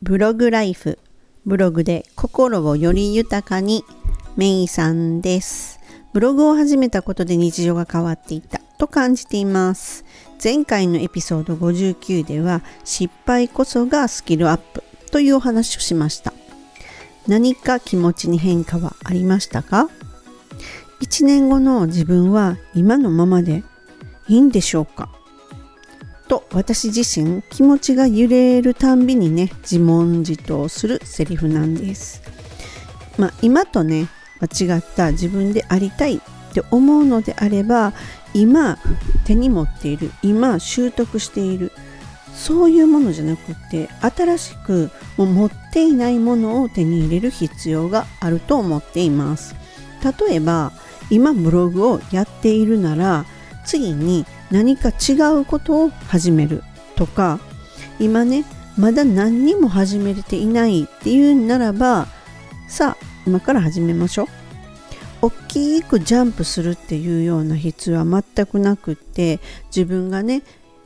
[0.00, 1.00] ブログライフ
[1.44, 3.84] ブログで心をより豊かに
[4.36, 5.80] メイさんです。
[6.12, 10.04] ブログを始めたことで日常が変わっていったと感じています。
[10.42, 16.32] 前回のエピソード59では失敗こそがスキルアップというお話をしました。
[17.26, 19.88] 何か気持ちに変化はありましたか
[21.00, 23.64] ？1年後の自分は今のままで
[24.28, 25.10] いいんでしょうか？
[26.28, 32.22] と私自身気持ちが揺れるたんびにね自問自答するセリフなんです。
[33.16, 34.08] まあ、今とね
[34.40, 36.20] 間違った自分でありたいっ
[36.54, 37.92] て思うのであれば
[38.34, 38.78] 今
[39.24, 41.72] 手に持っている今習得している
[42.34, 49.56] そういうものじゃなくって新しくも持っていないものを手に入れる必要があると思っています
[50.28, 50.72] 例えば
[51.10, 53.24] 今ブログをやっているなら
[53.66, 56.62] 次に何か違うことを始める
[56.96, 57.38] とか
[57.98, 58.44] 今ね
[58.76, 62.06] まだ何にも始めれていないっていうならば
[62.68, 64.26] さあ今から始めましょう。
[65.20, 70.42] 大きくジャンプするっていうような必要は全くなくって自分がね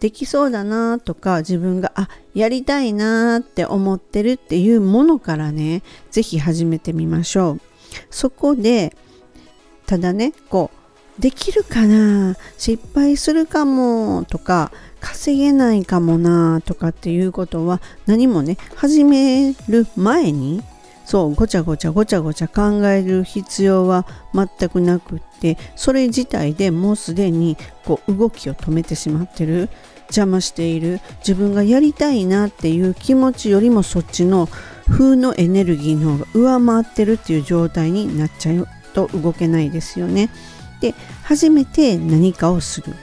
[0.00, 7.60] できそうだなとか自分があやりたいなって思ってるっていうものからね是非始めてみましょう。
[8.10, 8.94] そこで
[9.86, 10.85] ただねこう
[11.18, 12.36] できるかな？
[12.58, 20.62] 失敗するかもとか稼げないかもなとかっていうことは何もね始める前に
[21.04, 29.68] そうごちゃごちゃごちゃごちゃ考える必要は全くなくってそれ自体でもうすでにこう動きを止めてしまってる
[30.08, 34.48] 邪魔している自分がやりたいなっていう気持ちよりもそっちの
[34.88, 40.30] 風のエネルギーの方が上回ってるっていう状態になっちゃうと動けないですよね。
[40.80, 42.94] で初めて何かをする。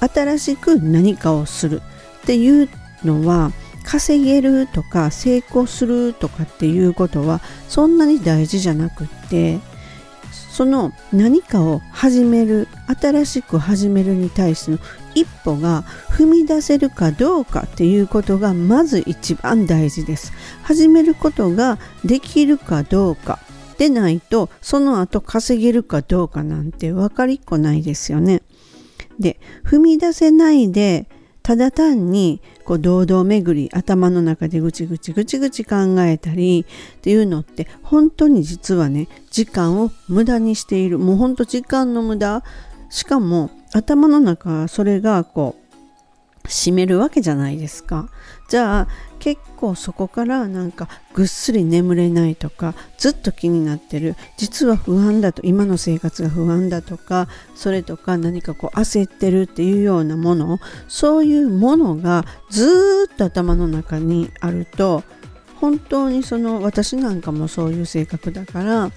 [0.00, 1.82] 新しく何かをする。
[2.22, 2.68] っていう
[3.04, 3.52] のは
[3.84, 9.58] 稼げるとか成功するとかっていうことはそんなに大事じゃなくって
[10.50, 14.78] その何かを始める新しく始めるに対しての
[15.14, 20.32] 一歩が踏み出せるかどうかっていうことがまず一番大事です。
[20.62, 23.38] 始めることができるかどうか。
[23.80, 28.42] でないとその後稼げるかどうかなんて分かりっこないですよね。
[29.18, 31.08] で踏み出せないで
[31.42, 36.66] ただ単にこう堂々巡り頭の中でぐちぐちぐちぐち考えたり
[36.98, 42.44] っていうのって本当に実はね時間を無駄にしているもうほんと時間の無駄
[42.90, 45.69] しかも頭の中それがこう
[46.50, 48.08] 占めるわけじゃないですか
[48.48, 48.88] じゃあ
[49.20, 65.04] 結構そこからなんかぐっすり眠れないとかずっと気になってる実は不安だと今の生活が不安だとかそれとか何かこう焦ってるっていうようなものそういうものがずっと頭の中にあると
[65.60, 68.90] 本当にその私なんかもそういう性格だからあ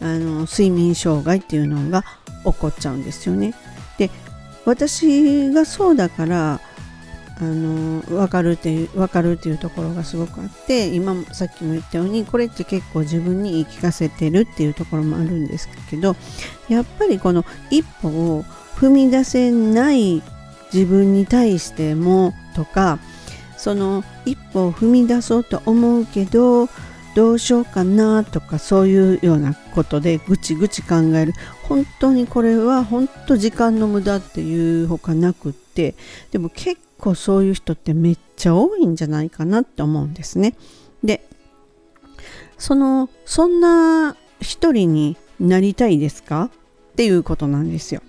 [0.00, 2.04] の睡眠障害っていうのが
[2.44, 3.54] 起こっちゃうんですよね。
[3.98, 4.10] で
[4.64, 6.60] 私がそうだから
[7.40, 16.14] あの分かるっていう分かるっていうところがすごくあって今さっきも言ったようにこれって結構自分に言い聞かせてるっていうところもあるんですけど
[16.68, 18.44] やっぱりこの一歩を
[18.76, 20.22] 踏み出せない
[20.72, 22.98] 自分に対してもとか
[23.56, 26.68] その一歩を踏み出そうと思うけど
[27.14, 31.32] どうしようかなとかそういうようなことでぐちぐち考える。
[31.62, 35.94] 本当にこれは本当時間の無駄っていうほかなくって
[36.30, 40.56] でも結構そういう人ってめっちゃ多いんじゃないかなって思うんですね。
[41.02, 41.28] で
[42.56, 46.44] そのそんな一人になりたいですか？
[46.44, 48.00] っていうことなんですよ。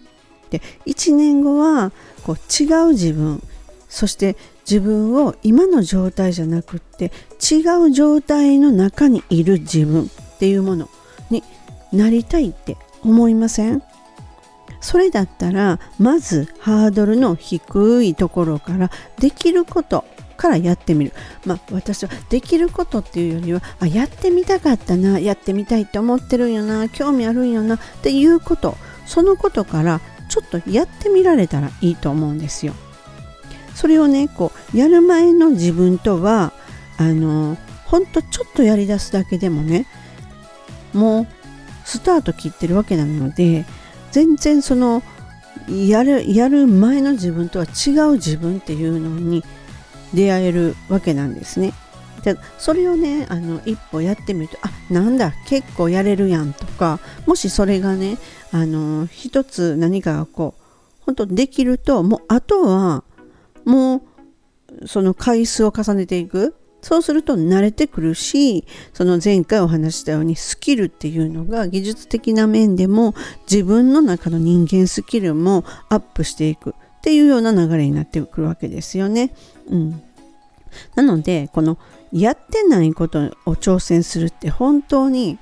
[0.50, 1.92] で1年後は
[2.24, 3.44] こう違う自分
[3.90, 4.38] そして
[4.70, 10.90] 自分を今の状態じゃなくって違う状態の中にいる自分っていうもの
[11.30, 11.44] に
[11.92, 13.84] なりたいって思いません？
[14.86, 20.06] それだったらまずハードルの低いところからできること
[20.38, 21.14] からやってみる。
[21.44, 28.78] まあ私はできることっていうよりはあやってみたかったなやってみたいって思ってるんよな興味あるんよなっていうこと。
[29.08, 32.76] そのことからちょっとやってみられたらいいと思うんですよ。
[33.74, 36.54] それをねこうやる前の自分とは
[37.00, 39.88] あのほんとちょっとやりだすだけでもね
[40.94, 41.28] もう
[41.86, 43.66] スタート切ってるわけなので
[44.16, 45.04] 全然その
[45.68, 49.44] やるやる前の自分とは違う自分っていうのに
[50.14, 51.74] 出会えるわけなんですね。
[52.24, 58.18] でそれをねあの一歩やってみるとあなんだ結構やれるやんとかもしそれがね
[58.54, 60.64] あの一つ何かがこう
[61.02, 63.04] 本当できるともうあとは
[63.66, 64.02] も
[64.82, 73.16] うその回数を重ねていくそうすると慣れてくるしその前回お話したようにスキルっていうのが技術的な面でも
[73.50, 79.34] 自分の中の人間スキルもアップしていくっていうような流れになってくるわけですよね。
[79.68, 80.04] うん、
[80.94, 81.80] なのでこの
[82.12, 85.40] やってないことを挑戦するって本当に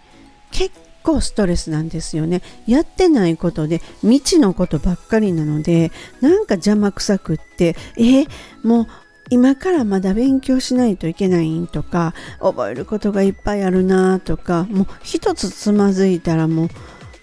[0.52, 0.72] 結
[1.04, 2.42] 構ストレスなんですよね。
[2.68, 5.92] やってないことで未知のことばっかりなので
[6.22, 8.24] なんか邪魔くさくってえ
[8.66, 8.88] もう
[9.34, 16.70] 今からまだ勉強しないといけないんとか覚えることがいっぱいあるなとかもう一つつまずいたらもう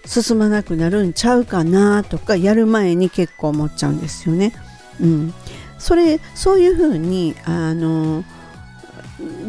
[0.05, 4.51] 進まなくなるんちゃうかなとかやる前に結構思っちゃうんですよね。
[4.99, 5.33] うん、
[5.79, 8.25] それそういうふうにあの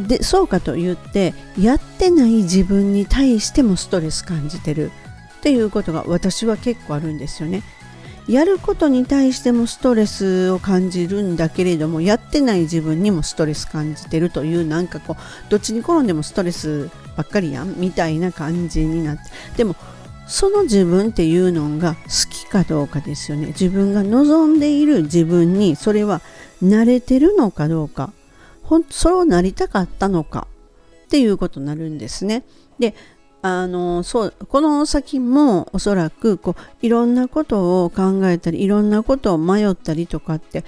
[0.06, 4.92] でそうかと言ってやってない自分に対してもストレス感じてる
[5.38, 7.64] っていうことが私は結構あるんですよね。
[8.28, 19.22] やることに対してもストレスを感じるんだけれどもやってない自分にもストレス感じてるというなんかこうどっちに転んでもストレスばっかりやんみたいな感じになって
[19.56, 19.74] でも
[20.28, 26.22] その自分っていうのが好きかどうかですよね自分が望んでいる自分にそれは
[26.62, 28.12] 慣れてるのかどうか
[28.62, 30.46] ほんそれをなりたかったのか
[31.06, 32.44] っていうことになるんですね。
[32.78, 32.94] で
[33.42, 40.64] あのそうこの先もおそらくこういろんなことを考えたりいろんなことを迷ったりとかって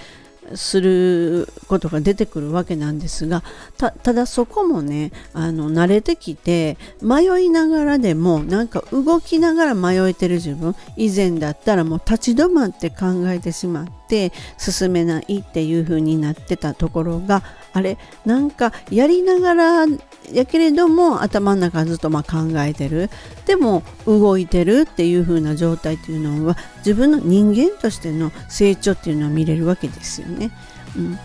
[0.54, 3.42] することが出てくるわけなんですが
[3.78, 17.42] ただそこもねあの慣れてきて迷いながらでもなんか動きながら迷えてる自分以前だったらもう立ち止まって考えてしまって進めないっていう風になってたところが
[17.74, 19.86] あれなんかやりながら
[20.32, 23.10] やけれども頭の中ずっとま考えてる
[23.46, 30.52] でも動いてるっていう風な状態っていうのは自分の人間としての成長っていうのは見れるわけですよね。
[30.96, 31.18] うん、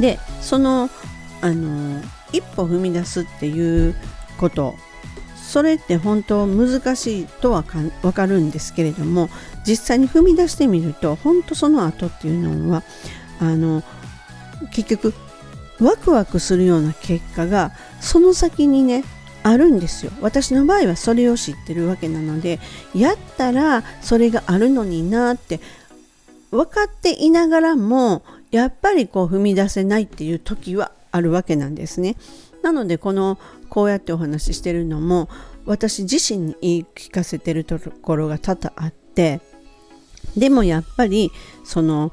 [0.00, 0.90] でその
[1.40, 2.02] あの
[2.32, 3.94] 一歩踏み出すっていう
[4.38, 4.74] こと
[5.36, 9.30] それって本当難しいとは分かるんですけれども
[9.64, 12.82] 実際に踏み出してみると本当その後っていうのは
[13.40, 13.82] あの
[14.72, 15.14] 結局
[15.80, 19.04] ワクワクするような結果がその先にね
[19.42, 20.12] あるんですよ。
[20.20, 22.60] 私の場合はそれを知ってるわけなので
[22.94, 25.60] やったらそれがあるのになって
[26.50, 32.16] 分かっていながらもやっぱりこう踏み出せないっていう時はあるわけなんですね。
[32.62, 33.38] なのでこの
[33.70, 35.28] こうやってお話ししてるのも
[35.64, 39.40] 私自身に言い聞かせてるところが多々あって
[40.36, 41.30] でもやっぱり
[41.64, 42.12] その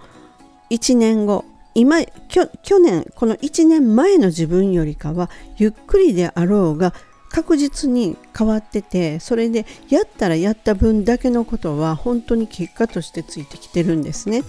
[0.70, 1.44] 1年後
[1.78, 6.92] 今去年この1年前の自分よりかはゆっくりであろうが
[7.30, 14.44] 確実に変わっててそれでやったらやった分だけのことは本当に結果としてついてきてるんですね。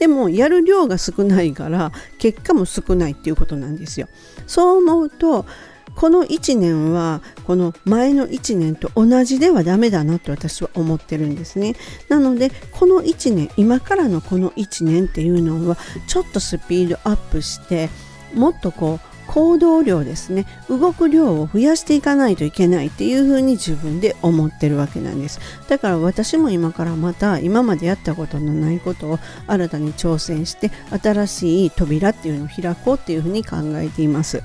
[0.00, 4.08] でもやる量が少ないから結果も少ないっていうことなんですよ。
[4.48, 5.46] そう思うと
[5.94, 11.76] この1年はこの前の1年と同じではダメだなと私は思ってるんですね。
[12.08, 15.76] なのでこの1年今からのこの1年っていうのは
[16.06, 17.88] ちょっとスピードアップして
[18.34, 20.46] もっとこう行動量ですね。
[20.68, 25.40] 動く量を増やしていかないといけないっていうふうに自分で思ってるわけなんです。
[25.68, 30.70] だから私も今からまた今までやったことのないことを新たに挑戦して
[31.02, 34.42] 新しい扉っていうのを開こうっていうふうに考えています。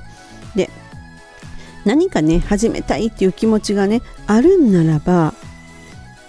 [0.56, 0.70] で
[1.86, 5.34] 何かね始めたいっていう気持ちがねあるんならば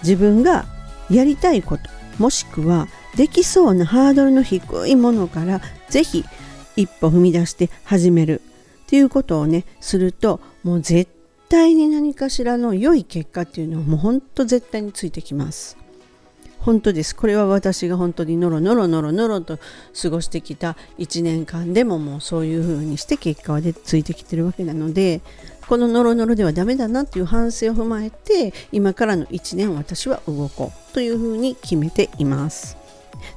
[0.03, 0.67] 自分が
[1.11, 1.83] やりたいこと
[2.19, 6.25] もしくはできそうなハードルの低いものから是非
[6.77, 8.41] 一歩踏み出して始める
[8.85, 11.11] っていうことをねするともう絶
[11.49, 15.77] 対に何かしらの良い結果っていうのはもうほんと絶対についてきます。
[16.61, 17.17] 本当です。
[17.17, 19.59] これは私が本当にノロノロノロノロと
[20.01, 25.21] 過ごしてきた1年間でももうそういう風にして結果はでついてきてるわけなので
[25.67, 32.77] このノロノロではダメだなっていう反省を踏まえて今からの1年私は動こうという風に決めています。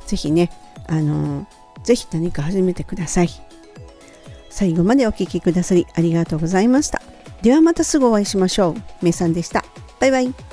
[0.08, 0.50] 是非ね、
[0.88, 1.48] あの
[1.84, 3.30] 是非何か始めてください。
[4.50, 7.01] 最後までお聴きくださりありがとうございました。
[7.42, 8.75] ではまたすぐお会いしましょう。
[9.01, 9.63] めいさんでした。
[10.00, 10.52] バイバイ。